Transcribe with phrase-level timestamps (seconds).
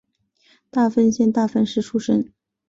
[0.71, 2.33] 大分县大分市出身。